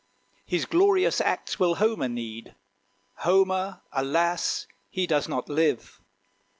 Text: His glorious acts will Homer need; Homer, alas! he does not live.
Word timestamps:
His 0.47 0.65
glorious 0.65 1.21
acts 1.21 1.59
will 1.59 1.75
Homer 1.75 2.07
need; 2.09 2.55
Homer, 3.17 3.83
alas! 3.93 4.65
he 4.89 5.05
does 5.05 5.29
not 5.29 5.47
live. 5.47 6.01